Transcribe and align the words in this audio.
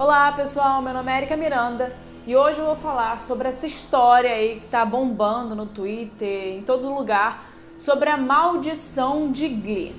Olá 0.00 0.32
pessoal, 0.32 0.80
meu 0.80 0.94
nome 0.94 1.12
é 1.12 1.18
Erika 1.18 1.36
Miranda 1.36 1.94
e 2.26 2.34
hoje 2.34 2.58
eu 2.58 2.64
vou 2.64 2.74
falar 2.74 3.20
sobre 3.20 3.48
essa 3.48 3.66
história 3.66 4.32
aí 4.32 4.58
que 4.58 4.66
tá 4.68 4.82
bombando 4.82 5.54
no 5.54 5.66
Twitter, 5.66 6.54
em 6.54 6.62
todo 6.62 6.90
lugar, 6.90 7.44
sobre 7.76 8.08
a 8.08 8.16
maldição 8.16 9.30
de 9.30 9.46
Glee. 9.46 9.94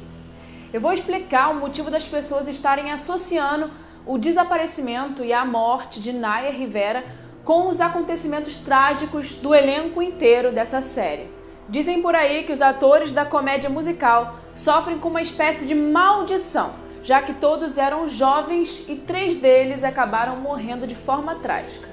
Eu 0.74 0.82
vou 0.82 0.92
explicar 0.92 1.52
o 1.52 1.60
motivo 1.60 1.92
das 1.92 2.08
pessoas 2.08 2.48
estarem 2.48 2.92
associando 2.92 3.70
o 4.04 4.18
desaparecimento 4.18 5.24
e 5.24 5.32
a 5.32 5.46
morte 5.46 6.00
de 6.00 6.12
Naya 6.12 6.50
Rivera 6.50 7.06
com 7.46 7.68
os 7.68 7.80
acontecimentos 7.80 8.58
trágicos 8.58 9.36
do 9.36 9.54
elenco 9.54 10.02
inteiro 10.02 10.52
dessa 10.52 10.82
série. 10.82 11.30
Dizem 11.70 12.02
por 12.02 12.16
aí 12.16 12.42
que 12.42 12.52
os 12.52 12.64
atores 12.64 13.14
da 13.14 13.24
comédia 13.24 13.70
musical 13.70 14.34
sofrem 14.56 14.98
com 14.98 15.10
uma 15.10 15.22
espécie 15.22 15.68
de 15.68 15.76
maldição 15.76 16.90
já 17.04 17.22
que 17.22 17.34
todos 17.34 17.78
eram 17.78 18.08
jovens 18.08 18.86
e 18.88 18.96
três 18.96 19.38
deles 19.38 19.84
acabaram 19.84 20.36
morrendo 20.38 20.86
de 20.86 20.96
forma 20.96 21.36
trágica. 21.36 21.90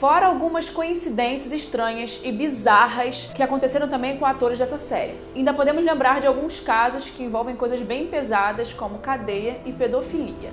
Fora 0.00 0.26
algumas 0.26 0.70
coincidências 0.70 1.52
estranhas 1.52 2.20
e 2.24 2.32
bizarras 2.32 3.30
que 3.34 3.42
aconteceram 3.42 3.86
também 3.86 4.16
com 4.16 4.24
atores 4.24 4.58
dessa 4.58 4.78
série. 4.78 5.14
Ainda 5.36 5.52
podemos 5.52 5.84
lembrar 5.84 6.22
de 6.22 6.26
alguns 6.26 6.58
casos 6.58 7.10
que 7.10 7.22
envolvem 7.22 7.54
coisas 7.54 7.80
bem 7.82 8.06
pesadas, 8.06 8.72
como 8.72 8.98
cadeia 8.98 9.60
e 9.66 9.72
pedofilia. 9.72 10.50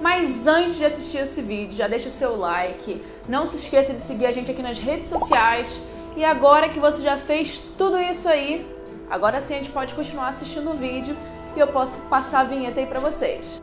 Mas 0.00 0.46
antes 0.46 0.78
de 0.78 0.84
assistir 0.84 1.18
esse 1.18 1.42
vídeo, 1.42 1.76
já 1.76 1.88
deixa 1.88 2.08
o 2.08 2.12
seu 2.12 2.38
like, 2.38 3.02
não 3.28 3.44
se 3.44 3.56
esqueça 3.56 3.92
de 3.92 4.00
seguir 4.02 4.26
a 4.26 4.32
gente 4.32 4.52
aqui 4.52 4.62
nas 4.62 4.78
redes 4.78 5.10
sociais. 5.10 5.80
E 6.16 6.24
agora 6.24 6.68
que 6.68 6.78
você 6.78 7.02
já 7.02 7.16
fez 7.16 7.58
tudo 7.76 7.98
isso 7.98 8.28
aí, 8.28 8.64
agora 9.10 9.40
sim 9.40 9.54
a 9.54 9.58
gente 9.58 9.70
pode 9.70 9.94
continuar 9.94 10.28
assistindo 10.28 10.70
o 10.70 10.74
vídeo 10.74 11.16
e 11.56 11.60
eu 11.60 11.66
posso 11.66 12.00
passar 12.08 12.40
a 12.40 12.44
vinheta 12.44 12.80
aí 12.80 12.86
para 12.86 13.00
vocês. 13.00 13.62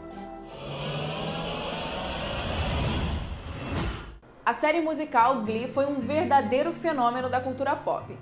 A 4.45 4.53
série 4.53 4.79
musical 4.79 5.41
Glee 5.41 5.67
foi 5.67 5.85
um 5.85 5.99
verdadeiro 5.99 6.71
fenômeno 6.73 7.29
da 7.29 7.41
cultura 7.41 7.75
pop. 7.75 8.17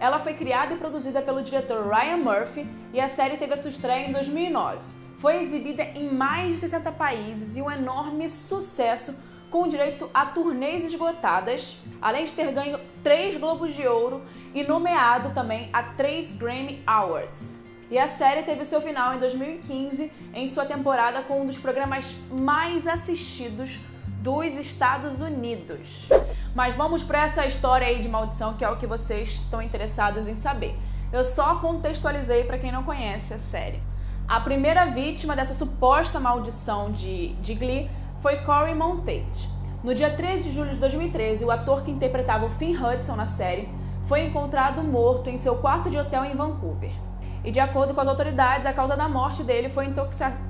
Ela 0.00 0.18
foi 0.18 0.34
criada 0.34 0.74
e 0.74 0.76
produzida 0.76 1.22
pelo 1.22 1.42
diretor 1.42 1.88
Ryan 1.88 2.16
Murphy 2.16 2.66
e 2.92 3.00
a 3.00 3.08
série 3.08 3.36
teve 3.36 3.54
a 3.54 3.56
sua 3.56 3.70
estreia 3.70 4.08
em 4.08 4.12
2009. 4.12 4.78
Foi 5.18 5.40
exibida 5.40 5.82
em 5.82 6.12
mais 6.12 6.52
de 6.52 6.58
60 6.58 6.92
países 6.92 7.56
e 7.56 7.62
um 7.62 7.70
enorme 7.70 8.28
sucesso 8.28 9.18
com 9.50 9.66
direito 9.66 10.10
a 10.12 10.26
turnês 10.26 10.84
esgotadas, 10.84 11.78
além 12.02 12.24
de 12.24 12.32
ter 12.32 12.52
ganho 12.52 12.78
três 13.02 13.36
Globos 13.36 13.72
de 13.72 13.86
Ouro 13.86 14.22
e 14.54 14.62
nomeado 14.62 15.30
também 15.30 15.70
a 15.72 15.82
três 15.82 16.36
Grammy 16.36 16.82
Awards. 16.86 17.67
E 17.90 17.98
a 17.98 18.06
série 18.06 18.42
teve 18.42 18.66
seu 18.66 18.82
final 18.82 19.14
em 19.14 19.18
2015, 19.18 20.12
em 20.34 20.46
sua 20.46 20.66
temporada 20.66 21.22
com 21.22 21.40
um 21.40 21.46
dos 21.46 21.56
programas 21.56 22.04
mais 22.30 22.86
assistidos 22.86 23.80
dos 24.20 24.58
Estados 24.58 25.22
Unidos. 25.22 26.06
Mas 26.54 26.74
vamos 26.74 27.02
para 27.02 27.24
essa 27.24 27.46
história 27.46 27.86
aí 27.86 28.00
de 28.00 28.08
maldição, 28.08 28.54
que 28.54 28.64
é 28.64 28.68
o 28.68 28.76
que 28.76 28.86
vocês 28.86 29.30
estão 29.30 29.62
interessados 29.62 30.28
em 30.28 30.34
saber. 30.34 30.76
Eu 31.10 31.24
só 31.24 31.54
contextualizei 31.56 32.44
para 32.44 32.58
quem 32.58 32.70
não 32.70 32.82
conhece 32.82 33.32
a 33.32 33.38
série. 33.38 33.80
A 34.26 34.38
primeira 34.38 34.84
vítima 34.84 35.34
dessa 35.34 35.54
suposta 35.54 36.20
maldição 36.20 36.92
de, 36.92 37.28
de 37.36 37.54
Glee 37.54 37.90
foi 38.20 38.36
Corey 38.42 38.74
Monteith. 38.74 39.48
No 39.82 39.94
dia 39.94 40.10
13 40.10 40.50
de 40.50 40.54
julho 40.54 40.70
de 40.72 40.76
2013, 40.76 41.42
o 41.42 41.50
ator 41.50 41.82
que 41.82 41.90
interpretava 41.90 42.44
o 42.44 42.50
Finn 42.50 42.76
Hudson 42.76 43.16
na 43.16 43.24
série 43.24 43.66
foi 44.06 44.24
encontrado 44.24 44.82
morto 44.82 45.30
em 45.30 45.38
seu 45.38 45.56
quarto 45.56 45.88
de 45.88 45.98
hotel 45.98 46.26
em 46.26 46.36
Vancouver. 46.36 47.07
E 47.48 47.50
de 47.50 47.60
acordo 47.60 47.94
com 47.94 48.00
as 48.02 48.08
autoridades, 48.08 48.66
a 48.66 48.74
causa 48.74 48.94
da 48.94 49.08
morte 49.08 49.42
dele 49.42 49.70
foi 49.70 49.86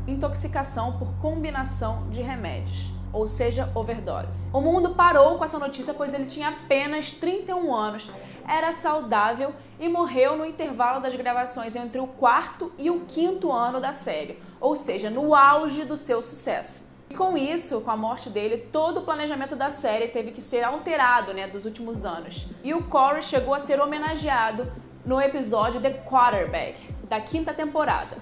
intoxicação 0.09 0.99
por 0.99 1.15
combinação 1.21 2.11
de 2.11 2.23
remédios, 2.23 2.91
ou 3.13 3.29
seja, 3.29 3.71
overdose. 3.73 4.49
O 4.53 4.61
mundo 4.61 4.97
parou 4.97 5.39
com 5.39 5.45
essa 5.45 5.61
notícia, 5.61 5.95
pois 5.95 6.13
ele 6.13 6.27
tinha 6.27 6.49
apenas 6.49 7.13
31 7.13 7.73
anos, 7.73 8.11
era 8.49 8.73
saudável 8.73 9.55
e 9.79 9.89
morreu 9.89 10.37
no 10.37 10.45
intervalo 10.45 10.99
das 10.99 11.14
gravações 11.14 11.77
entre 11.77 12.01
o 12.01 12.08
quarto 12.08 12.73
e 12.77 12.91
o 12.91 13.03
quinto 13.07 13.53
ano 13.53 13.81
da 13.81 13.92
série, 13.92 14.42
ou 14.61 14.75
seja, 14.75 15.08
no 15.08 15.37
auge 15.37 15.85
do 15.85 15.97
seu 15.97 16.20
sucesso. 16.20 16.89
E 17.08 17.14
com 17.14 17.39
isso, 17.39 17.81
com 17.83 17.92
a 17.92 17.97
morte 17.97 18.29
dele, 18.29 18.58
todo 18.73 18.98
o 18.98 19.03
planejamento 19.03 19.55
da 19.55 19.70
série 19.70 20.08
teve 20.08 20.33
que 20.33 20.42
ser 20.42 20.64
alterado, 20.64 21.33
né, 21.33 21.47
dos 21.47 21.64
últimos 21.64 22.05
anos. 22.05 22.48
E 22.64 22.75
o 22.75 22.83
Corey 22.83 23.23
chegou 23.23 23.55
a 23.55 23.61
ser 23.61 23.81
homenageado 23.81 24.70
no 25.08 25.19
episódio 25.23 25.80
The 25.80 26.02
Quarterback, 26.05 26.79
da 27.08 27.19
quinta 27.19 27.55
temporada. 27.55 28.14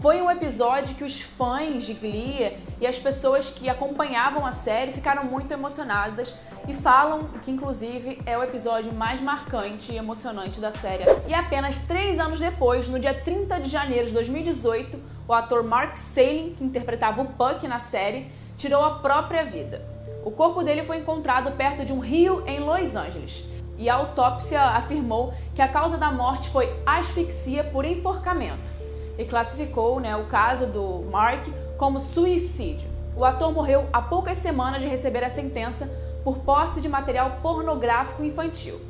Foi 0.00 0.20
um 0.20 0.28
episódio 0.28 0.96
que 0.96 1.04
os 1.04 1.20
fãs 1.20 1.84
de 1.84 1.94
Glee 1.94 2.58
e 2.80 2.86
as 2.88 2.98
pessoas 2.98 3.50
que 3.50 3.68
acompanhavam 3.68 4.44
a 4.44 4.50
série 4.50 4.90
ficaram 4.90 5.22
muito 5.22 5.54
emocionadas 5.54 6.34
e 6.66 6.74
falam 6.74 7.28
que, 7.40 7.52
inclusive, 7.52 8.20
é 8.26 8.36
o 8.36 8.42
episódio 8.42 8.92
mais 8.92 9.20
marcante 9.20 9.92
e 9.92 9.96
emocionante 9.96 10.58
da 10.58 10.72
série. 10.72 11.04
E 11.28 11.32
apenas 11.32 11.78
três 11.86 12.18
anos 12.18 12.40
depois, 12.40 12.88
no 12.88 12.98
dia 12.98 13.14
30 13.14 13.60
de 13.60 13.68
janeiro 13.68 14.08
de 14.08 14.12
2018, 14.14 15.00
o 15.28 15.32
ator 15.32 15.62
Mark 15.62 15.96
Salling, 15.96 16.56
que 16.58 16.64
interpretava 16.64 17.22
o 17.22 17.26
Puck 17.26 17.68
na 17.68 17.78
série, 17.78 18.26
tirou 18.58 18.84
a 18.84 18.98
própria 18.98 19.44
vida. 19.44 19.86
O 20.24 20.32
corpo 20.32 20.64
dele 20.64 20.82
foi 20.82 20.96
encontrado 20.96 21.52
perto 21.52 21.84
de 21.84 21.92
um 21.92 22.00
rio 22.00 22.42
em 22.44 22.58
Los 22.58 22.96
Angeles 22.96 23.53
e 23.76 23.88
a 23.88 23.94
autópsia 23.94 24.60
afirmou 24.60 25.34
que 25.54 25.62
a 25.62 25.68
causa 25.68 25.96
da 25.96 26.10
morte 26.10 26.48
foi 26.50 26.72
asfixia 26.86 27.64
por 27.64 27.84
enforcamento 27.84 28.72
e 29.18 29.24
classificou 29.24 30.00
né, 30.00 30.16
o 30.16 30.24
caso 30.26 30.66
do 30.66 31.04
Mark 31.10 31.44
como 31.76 32.00
suicídio. 32.00 32.88
O 33.16 33.24
ator 33.24 33.52
morreu 33.52 33.88
há 33.92 34.02
poucas 34.02 34.38
semanas 34.38 34.82
de 34.82 34.88
receber 34.88 35.22
a 35.22 35.30
sentença 35.30 35.88
por 36.24 36.38
posse 36.38 36.80
de 36.80 36.88
material 36.88 37.38
pornográfico 37.42 38.24
infantil 38.24 38.80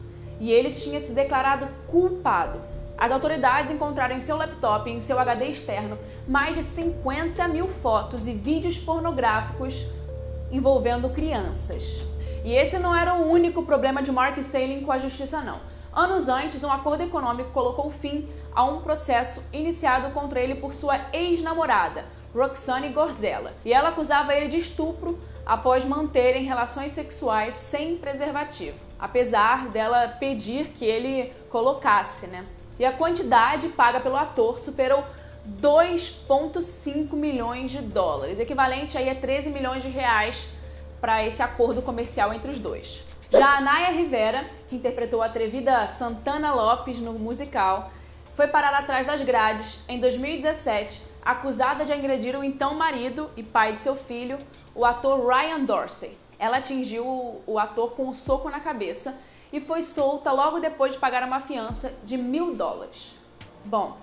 e 0.40 0.50
ele 0.50 0.70
tinha 0.70 1.00
se 1.00 1.12
declarado 1.12 1.68
culpado. 1.86 2.60
As 2.96 3.10
autoridades 3.10 3.72
encontraram 3.72 4.16
em 4.16 4.20
seu 4.20 4.36
laptop 4.36 4.88
e 4.88 4.94
em 4.94 5.00
seu 5.00 5.18
HD 5.18 5.46
externo 5.46 5.98
mais 6.26 6.56
de 6.56 6.62
50 6.62 7.46
mil 7.48 7.68
fotos 7.68 8.26
e 8.26 8.32
vídeos 8.32 8.78
pornográficos 8.78 9.86
envolvendo 10.50 11.10
crianças. 11.10 12.04
E 12.44 12.52
esse 12.54 12.78
não 12.78 12.94
era 12.94 13.14
o 13.14 13.26
único 13.26 13.62
problema 13.62 14.02
de 14.02 14.12
Mark 14.12 14.36
Salling 14.42 14.82
com 14.82 14.92
a 14.92 14.98
justiça, 14.98 15.40
não. 15.40 15.60
Anos 15.94 16.28
antes, 16.28 16.62
um 16.62 16.70
acordo 16.70 17.02
econômico 17.02 17.52
colocou 17.52 17.90
fim 17.90 18.28
a 18.54 18.62
um 18.64 18.82
processo 18.82 19.42
iniciado 19.50 20.10
contra 20.10 20.40
ele 20.40 20.56
por 20.56 20.74
sua 20.74 21.00
ex-namorada, 21.10 22.04
Roxane 22.34 22.90
Gorzella, 22.90 23.54
e 23.64 23.72
ela 23.72 23.88
acusava 23.88 24.34
ele 24.34 24.48
de 24.48 24.58
estupro 24.58 25.18
após 25.46 25.86
manterem 25.86 26.44
relações 26.44 26.92
sexuais 26.92 27.54
sem 27.54 27.96
preservativo, 27.96 28.76
apesar 28.98 29.68
dela 29.68 30.08
pedir 30.08 30.66
que 30.68 30.84
ele 30.84 31.32
colocasse, 31.48 32.26
né? 32.26 32.44
E 32.78 32.84
a 32.84 32.92
quantidade 32.92 33.68
paga 33.68 34.00
pelo 34.00 34.16
ator 34.16 34.58
superou 34.58 35.04
2,5 35.60 37.12
milhões 37.14 37.70
de 37.70 37.80
dólares, 37.80 38.38
equivalente 38.38 38.98
aí 38.98 39.08
a 39.08 39.14
13 39.14 39.50
milhões 39.50 39.82
de 39.82 39.88
reais 39.88 40.48
para 41.04 41.22
esse 41.22 41.42
acordo 41.42 41.82
comercial 41.82 42.32
entre 42.32 42.50
os 42.50 42.58
dois. 42.58 43.04
Já 43.30 43.58
a 43.58 43.60
Naya 43.60 43.90
Rivera, 43.90 44.48
que 44.66 44.76
interpretou 44.76 45.20
a 45.20 45.26
atrevida 45.26 45.86
Santana 45.86 46.54
Lopes 46.54 46.98
no 46.98 47.12
musical, 47.12 47.90
foi 48.34 48.46
parar 48.46 48.72
atrás 48.72 49.06
das 49.06 49.20
grades 49.20 49.84
em 49.86 50.00
2017, 50.00 51.02
acusada 51.22 51.84
de 51.84 51.92
agredir 51.92 52.34
o 52.34 52.42
então 52.42 52.72
marido 52.72 53.28
e 53.36 53.42
pai 53.42 53.74
de 53.74 53.82
seu 53.82 53.94
filho, 53.94 54.38
o 54.74 54.82
ator 54.82 55.28
Ryan 55.28 55.66
Dorsey. 55.66 56.16
Ela 56.38 56.56
atingiu 56.56 57.42
o 57.46 57.58
ator 57.58 57.90
com 57.90 58.06
um 58.06 58.14
soco 58.14 58.48
na 58.48 58.60
cabeça 58.60 59.20
e 59.52 59.60
foi 59.60 59.82
solta 59.82 60.32
logo 60.32 60.58
depois 60.58 60.94
de 60.94 60.98
pagar 60.98 61.22
uma 61.28 61.40
fiança 61.40 61.92
de 62.04 62.16
mil 62.16 62.54
dólares. 62.54 63.14
Bom, 63.62 63.98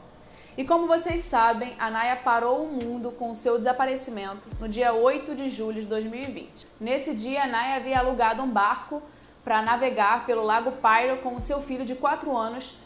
e 0.61 0.63
como 0.63 0.85
vocês 0.85 1.23
sabem, 1.23 1.73
a 1.79 1.89
Naya 1.89 2.15
parou 2.15 2.63
o 2.63 2.71
mundo 2.71 3.09
com 3.09 3.33
seu 3.33 3.57
desaparecimento 3.57 4.47
no 4.59 4.69
dia 4.69 4.93
8 4.93 5.33
de 5.33 5.49
julho 5.49 5.81
de 5.81 5.87
2020. 5.87 6.67
Nesse 6.79 7.15
dia, 7.15 7.45
a 7.45 7.47
Naya 7.47 7.77
havia 7.77 7.97
alugado 7.97 8.43
um 8.43 8.47
barco 8.47 9.01
para 9.43 9.63
navegar 9.63 10.23
pelo 10.27 10.43
Lago 10.43 10.73
Pyro 10.73 11.17
com 11.23 11.33
o 11.33 11.41
seu 11.41 11.61
filho 11.61 11.83
de 11.83 11.95
4 11.95 12.37
anos. 12.37 12.77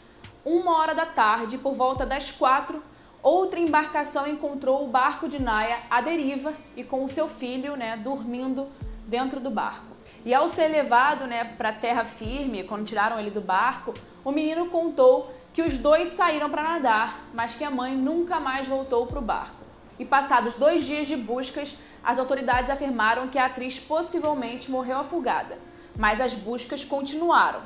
Uma 0.42 0.78
hora 0.78 0.94
da 0.94 1.04
tarde, 1.04 1.58
por 1.58 1.74
volta 1.74 2.06
das 2.06 2.30
4, 2.30 2.82
outra 3.22 3.60
embarcação 3.60 4.26
encontrou 4.26 4.82
o 4.82 4.88
barco 4.88 5.28
de 5.28 5.38
Naya 5.38 5.78
à 5.90 6.00
deriva 6.00 6.54
e 6.78 6.82
com 6.82 7.04
o 7.04 7.10
seu 7.10 7.28
filho 7.28 7.76
né, 7.76 7.98
dormindo 7.98 8.68
dentro 9.06 9.40
do 9.40 9.50
barco. 9.50 9.96
E 10.24 10.34
ao 10.34 10.48
ser 10.48 10.68
levado 10.68 11.26
né, 11.26 11.44
para 11.44 11.72
terra 11.72 12.04
firme, 12.04 12.64
quando 12.64 12.84
tiraram 12.84 13.18
ele 13.18 13.30
do 13.30 13.40
barco, 13.40 13.94
o 14.24 14.32
menino 14.32 14.66
contou 14.66 15.32
que 15.52 15.62
os 15.62 15.78
dois 15.78 16.08
saíram 16.10 16.50
para 16.50 16.62
nadar, 16.62 17.28
mas 17.32 17.54
que 17.54 17.64
a 17.64 17.70
mãe 17.70 17.96
nunca 17.96 18.38
mais 18.40 18.66
voltou 18.66 19.06
para 19.06 19.18
o 19.18 19.22
barco. 19.22 19.64
E 19.98 20.04
passados 20.04 20.56
dois 20.56 20.84
dias 20.84 21.08
de 21.08 21.16
buscas, 21.16 21.76
as 22.04 22.18
autoridades 22.18 22.70
afirmaram 22.70 23.28
que 23.28 23.38
a 23.38 23.46
atriz 23.46 23.78
possivelmente 23.78 24.70
morreu 24.70 24.98
afogada, 24.98 25.58
mas 25.96 26.20
as 26.20 26.34
buscas 26.34 26.84
continuaram. 26.84 27.62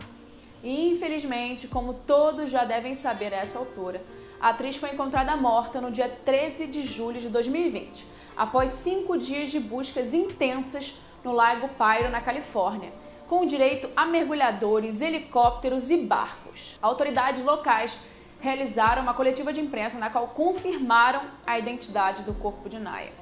E 0.62 0.92
infelizmente, 0.92 1.66
como 1.66 1.94
todos 1.94 2.50
já 2.50 2.64
devem 2.64 2.94
saber 2.94 3.34
a 3.34 3.38
essa 3.38 3.58
altura, 3.58 4.02
a 4.40 4.50
atriz 4.50 4.76
foi 4.76 4.90
encontrada 4.92 5.36
morta 5.36 5.80
no 5.80 5.90
dia 5.90 6.08
13 6.08 6.66
de 6.66 6.82
julho 6.82 7.20
de 7.20 7.28
2020, 7.28 8.06
após 8.36 8.70
cinco 8.70 9.18
dias 9.18 9.50
de 9.50 9.58
buscas 9.58 10.14
intensas 10.14 10.94
no 11.24 11.32
Lago 11.32 11.68
Pyro, 11.68 12.10
na 12.10 12.20
Califórnia, 12.20 12.92
com 13.26 13.46
direito 13.46 13.88
a 13.94 14.04
mergulhadores, 14.06 15.00
helicópteros 15.00 15.90
e 15.90 15.98
barcos. 15.98 16.78
Autoridades 16.82 17.44
locais 17.44 17.98
realizaram 18.40 19.02
uma 19.02 19.14
coletiva 19.14 19.52
de 19.52 19.60
imprensa 19.60 19.98
na 19.98 20.10
qual 20.10 20.28
confirmaram 20.28 21.22
a 21.46 21.58
identidade 21.58 22.22
do 22.22 22.34
corpo 22.34 22.68
de 22.68 22.78
Naya. 22.78 23.12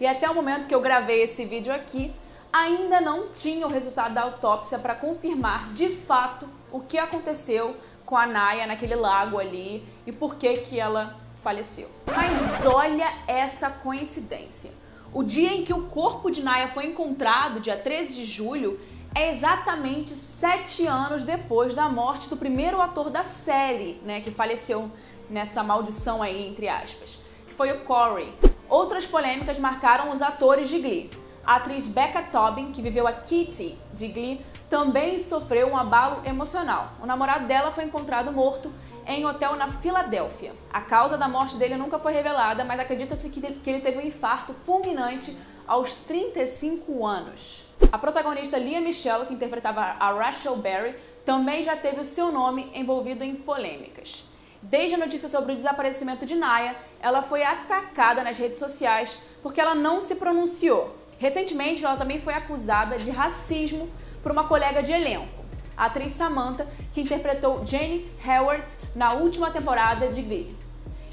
E 0.00 0.06
até 0.06 0.28
o 0.28 0.34
momento 0.34 0.66
que 0.66 0.74
eu 0.74 0.80
gravei 0.80 1.22
esse 1.22 1.44
vídeo 1.44 1.72
aqui, 1.72 2.12
ainda 2.52 3.00
não 3.00 3.28
tinha 3.28 3.66
o 3.66 3.70
resultado 3.70 4.14
da 4.14 4.22
autópsia 4.22 4.78
para 4.78 4.94
confirmar 4.94 5.72
de 5.72 5.88
fato 5.88 6.48
o 6.72 6.80
que 6.80 6.98
aconteceu 6.98 7.76
com 8.04 8.16
a 8.16 8.26
Naya 8.26 8.66
naquele 8.66 8.94
lago 8.94 9.38
ali 9.38 9.86
e 10.06 10.12
por 10.12 10.36
que 10.36 10.58
que 10.58 10.78
ela 10.78 11.16
faleceu. 11.42 11.90
Mas 12.06 12.66
olha 12.66 13.12
essa 13.26 13.70
coincidência. 13.70 14.72
O 15.12 15.22
dia 15.22 15.52
em 15.52 15.64
que 15.64 15.72
o 15.72 15.84
corpo 15.84 16.30
de 16.30 16.42
Naya 16.42 16.68
foi 16.68 16.86
encontrado, 16.86 17.60
dia 17.60 17.76
13 17.76 18.14
de 18.14 18.24
julho, 18.24 18.78
é 19.14 19.30
exatamente 19.32 20.14
sete 20.14 20.86
anos 20.86 21.22
depois 21.22 21.74
da 21.74 21.88
morte 21.88 22.28
do 22.28 22.36
primeiro 22.36 22.80
ator 22.82 23.08
da 23.08 23.24
série, 23.24 23.98
né, 24.04 24.20
que 24.20 24.30
faleceu 24.30 24.90
nessa 25.30 25.62
maldição 25.62 26.22
aí, 26.22 26.46
entre 26.46 26.68
aspas, 26.68 27.18
que 27.46 27.54
foi 27.54 27.72
o 27.72 27.80
Corey. 27.80 28.30
Outras 28.68 29.06
polêmicas 29.06 29.58
marcaram 29.58 30.10
os 30.10 30.20
atores 30.20 30.68
de 30.68 30.78
Glee. 30.78 31.10
A 31.46 31.56
atriz 31.56 31.86
Becca 31.86 32.22
Tobin, 32.24 32.72
que 32.72 32.82
viveu 32.82 33.06
a 33.06 33.12
Kitty 33.12 33.78
de 33.94 34.08
Glee, 34.08 34.44
também 34.68 35.18
sofreu 35.18 35.68
um 35.68 35.76
abalo 35.76 36.22
emocional. 36.24 36.92
O 37.02 37.06
namorado 37.06 37.46
dela 37.46 37.72
foi 37.72 37.84
encontrado 37.84 38.32
morto 38.32 38.72
em 39.06 39.24
um 39.24 39.28
hotel 39.28 39.54
na 39.54 39.68
Filadélfia. 39.68 40.52
A 40.72 40.80
causa 40.80 41.16
da 41.16 41.28
morte 41.28 41.56
dele 41.56 41.76
nunca 41.76 41.98
foi 41.98 42.12
revelada, 42.12 42.64
mas 42.64 42.80
acredita-se 42.80 43.30
que 43.30 43.70
ele 43.70 43.80
teve 43.80 43.98
um 43.98 44.06
infarto 44.06 44.54
fulminante 44.64 45.36
aos 45.66 45.92
35 45.92 47.06
anos. 47.06 47.66
A 47.92 47.98
protagonista 47.98 48.58
Lia 48.58 48.80
Michelle, 48.80 49.26
que 49.26 49.34
interpretava 49.34 49.80
a 49.80 50.12
Rachel 50.12 50.56
Berry, 50.56 50.96
também 51.24 51.62
já 51.62 51.76
teve 51.76 52.00
o 52.00 52.04
seu 52.04 52.32
nome 52.32 52.70
envolvido 52.74 53.22
em 53.22 53.34
polêmicas. 53.34 54.28
Desde 54.62 54.94
a 54.94 54.98
notícia 54.98 55.28
sobre 55.28 55.52
o 55.52 55.54
desaparecimento 55.54 56.26
de 56.26 56.34
Naya, 56.34 56.76
ela 57.00 57.22
foi 57.22 57.44
atacada 57.44 58.24
nas 58.24 58.38
redes 58.38 58.58
sociais 58.58 59.22
porque 59.42 59.60
ela 59.60 59.74
não 59.74 60.00
se 60.00 60.16
pronunciou. 60.16 60.96
Recentemente, 61.18 61.84
ela 61.84 61.96
também 61.96 62.20
foi 62.20 62.34
acusada 62.34 62.98
de 62.98 63.10
racismo 63.10 63.88
por 64.26 64.32
uma 64.32 64.42
colega 64.42 64.82
de 64.82 64.90
elenco, 64.90 65.28
a 65.76 65.84
atriz 65.84 66.10
Samantha, 66.10 66.66
que 66.92 67.00
interpretou 67.00 67.64
Jane 67.64 68.10
Howard 68.26 68.76
na 68.92 69.12
última 69.12 69.52
temporada 69.52 70.08
de 70.08 70.20
Glee. 70.20 70.52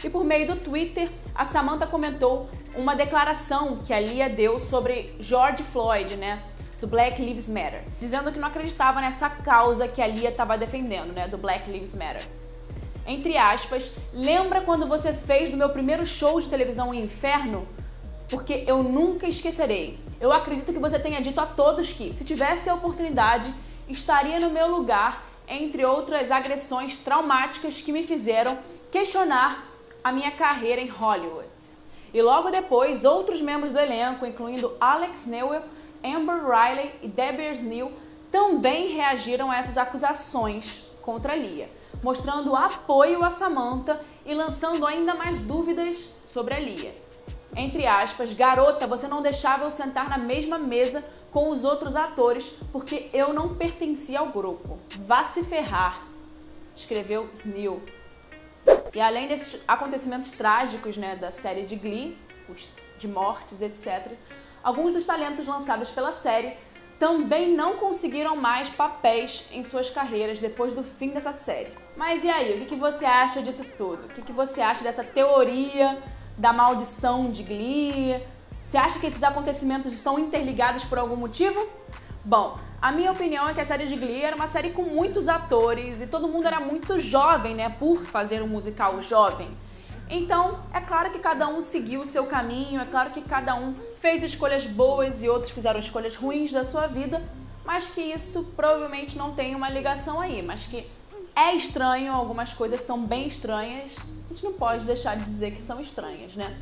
E 0.03 0.09
por 0.09 0.23
meio 0.23 0.47
do 0.47 0.55
Twitter, 0.55 1.11
a 1.35 1.45
Samantha 1.45 1.85
comentou 1.85 2.49
uma 2.75 2.95
declaração 2.95 3.77
que 3.85 3.93
a 3.93 3.99
Lia 3.99 4.27
deu 4.27 4.57
sobre 4.57 5.15
George 5.19 5.61
Floyd, 5.61 6.15
né, 6.15 6.41
do 6.81 6.87
Black 6.87 7.21
Lives 7.21 7.47
Matter, 7.47 7.83
dizendo 8.01 8.31
que 8.31 8.39
não 8.39 8.47
acreditava 8.47 8.99
nessa 8.99 9.29
causa 9.29 9.87
que 9.87 10.01
a 10.01 10.07
Lia 10.07 10.29
estava 10.29 10.57
defendendo, 10.57 11.13
né, 11.13 11.27
do 11.27 11.37
Black 11.37 11.69
Lives 11.69 11.93
Matter. 11.93 12.27
Entre 13.05 13.37
aspas, 13.37 13.95
lembra 14.11 14.61
quando 14.61 14.87
você 14.87 15.13
fez 15.13 15.51
do 15.51 15.57
meu 15.57 15.69
primeiro 15.69 16.03
show 16.03 16.41
de 16.41 16.49
televisão 16.49 16.89
o 16.89 16.95
Inferno? 16.95 17.67
Porque 18.29 18.63
eu 18.67 18.81
nunca 18.83 19.27
esquecerei. 19.27 19.99
Eu 20.19 20.31
acredito 20.31 20.71
que 20.71 20.79
você 20.79 20.97
tenha 20.97 21.21
dito 21.21 21.39
a 21.39 21.45
todos 21.45 21.91
que, 21.91 22.11
se 22.11 22.23
tivesse 22.23 22.69
a 22.69 22.75
oportunidade, 22.75 23.53
estaria 23.87 24.39
no 24.39 24.49
meu 24.49 24.67
lugar, 24.67 25.23
entre 25.47 25.83
outras 25.83 26.31
agressões 26.31 26.97
traumáticas 26.97 27.81
que 27.81 27.91
me 27.91 28.03
fizeram 28.03 28.57
questionar 28.89 29.67
a 30.03 30.11
minha 30.11 30.31
carreira 30.31 30.81
em 30.81 30.87
Hollywood. 30.87 31.49
E 32.13 32.21
logo 32.21 32.49
depois, 32.49 33.03
outros 33.03 33.41
membros 33.41 33.71
do 33.71 33.79
elenco, 33.79 34.25
incluindo 34.25 34.75
Alex 34.79 35.25
Newell, 35.25 35.63
Amber 36.03 36.45
Riley 36.45 36.91
e 37.01 37.07
Debbie 37.07 37.61
Neal, 37.61 37.91
também 38.31 38.89
reagiram 38.89 39.51
a 39.51 39.57
essas 39.57 39.77
acusações 39.77 40.85
contra 41.01 41.35
Lia, 41.35 41.69
mostrando 42.01 42.55
apoio 42.55 43.23
a 43.23 43.29
Samantha 43.29 43.99
e 44.25 44.33
lançando 44.33 44.85
ainda 44.85 45.13
mais 45.13 45.39
dúvidas 45.39 46.09
sobre 46.23 46.53
a 46.53 46.59
Lia 46.59 47.03
entre 47.55 47.85
aspas, 47.85 48.33
garota, 48.33 48.87
você 48.87 49.07
não 49.07 49.21
deixava 49.21 49.63
eu 49.63 49.71
sentar 49.71 50.09
na 50.09 50.17
mesma 50.17 50.57
mesa 50.57 51.03
com 51.31 51.49
os 51.49 51.63
outros 51.63 51.95
atores 51.95 52.57
porque 52.71 53.09
eu 53.13 53.33
não 53.33 53.55
pertencia 53.55 54.19
ao 54.19 54.27
grupo. 54.27 54.79
Vá 54.99 55.23
se 55.23 55.43
ferrar, 55.43 56.05
escreveu 56.75 57.29
Sneal. 57.33 57.79
E 58.93 59.01
além 59.01 59.27
desses 59.27 59.59
acontecimentos 59.67 60.31
trágicos 60.31 60.97
né, 60.97 61.15
da 61.15 61.31
série 61.31 61.63
de 61.63 61.75
Glee, 61.75 62.17
de 62.99 63.07
mortes, 63.07 63.61
etc., 63.61 64.11
alguns 64.63 64.93
dos 64.93 65.05
talentos 65.05 65.47
lançados 65.47 65.89
pela 65.89 66.11
série 66.11 66.55
também 66.99 67.53
não 67.53 67.75
conseguiram 67.77 68.35
mais 68.35 68.69
papéis 68.69 69.49
em 69.51 69.61
suas 69.63 69.89
carreiras 69.89 70.39
depois 70.39 70.73
do 70.73 70.83
fim 70.83 71.09
dessa 71.09 71.33
série. 71.33 71.73
Mas 71.97 72.23
e 72.23 72.29
aí, 72.29 72.61
o 72.61 72.65
que 72.65 72.75
você 72.75 73.05
acha 73.05 73.41
disso 73.41 73.65
tudo? 73.77 74.05
O 74.05 74.09
que 74.09 74.31
você 74.31 74.61
acha 74.61 74.83
dessa 74.83 75.03
teoria 75.03 76.01
da 76.37 76.53
maldição 76.53 77.27
de 77.27 77.43
Glee? 77.43 78.19
Você 78.63 78.77
acha 78.77 78.99
que 78.99 79.07
esses 79.07 79.21
acontecimentos 79.23 79.93
estão 79.93 80.17
interligados 80.17 80.83
por 80.83 80.97
algum 80.97 81.15
motivo? 81.15 81.67
Bom, 82.25 82.57
a 82.81 82.91
minha 82.91 83.11
opinião 83.11 83.47
é 83.47 83.53
que 83.53 83.61
a 83.61 83.65
série 83.65 83.85
de 83.85 83.95
Glee 83.95 84.21
era 84.21 84.35
uma 84.35 84.47
série 84.47 84.71
com 84.71 84.83
muitos 84.83 85.27
atores 85.27 86.01
e 86.01 86.07
todo 86.07 86.27
mundo 86.27 86.47
era 86.47 86.59
muito 86.59 86.97
jovem, 86.99 87.55
né, 87.55 87.69
por 87.69 88.03
fazer 88.03 88.41
um 88.41 88.47
musical 88.47 89.01
jovem. 89.01 89.49
Então, 90.09 90.59
é 90.73 90.81
claro 90.81 91.11
que 91.11 91.19
cada 91.19 91.47
um 91.47 91.61
seguiu 91.61 92.01
o 92.01 92.05
seu 92.05 92.25
caminho, 92.25 92.81
é 92.81 92.85
claro 92.85 93.11
que 93.11 93.21
cada 93.21 93.55
um 93.55 93.75
fez 94.01 94.21
escolhas 94.21 94.65
boas 94.65 95.23
e 95.23 95.29
outros 95.29 95.51
fizeram 95.51 95.79
escolhas 95.79 96.15
ruins 96.15 96.51
da 96.51 96.63
sua 96.63 96.87
vida, 96.87 97.21
mas 97.65 97.89
que 97.89 98.01
isso 98.01 98.51
provavelmente 98.55 99.17
não 99.17 99.33
tem 99.33 99.55
uma 99.55 99.69
ligação 99.69 100.19
aí, 100.19 100.41
mas 100.41 100.67
que 100.67 100.85
é 101.35 101.53
estranho, 101.53 102.13
algumas 102.13 102.53
coisas 102.53 102.81
são 102.81 103.05
bem 103.05 103.27
estranhas. 103.27 103.95
A 104.25 104.29
gente 104.29 104.43
não 104.43 104.53
pode 104.53 104.85
deixar 104.85 105.15
de 105.15 105.25
dizer 105.25 105.51
que 105.51 105.61
são 105.61 105.79
estranhas, 105.79 106.35
né? 106.35 106.55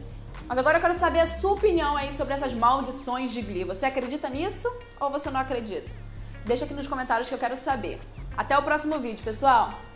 Mas 0.47 0.57
agora 0.57 0.77
eu 0.77 0.81
quero 0.81 0.93
saber 0.93 1.19
a 1.19 1.27
sua 1.27 1.53
opinião 1.53 1.95
aí 1.95 2.11
sobre 2.11 2.33
essas 2.33 2.53
maldições 2.53 3.31
de 3.31 3.41
Glee. 3.41 3.63
Você 3.63 3.85
acredita 3.85 4.29
nisso 4.29 4.67
ou 4.99 5.09
você 5.09 5.29
não 5.29 5.39
acredita? 5.39 5.89
Deixa 6.45 6.65
aqui 6.65 6.73
nos 6.73 6.87
comentários 6.87 7.27
que 7.27 7.33
eu 7.33 7.39
quero 7.39 7.57
saber. 7.57 7.99
Até 8.35 8.57
o 8.57 8.63
próximo 8.63 8.99
vídeo, 8.99 9.23
pessoal! 9.23 9.90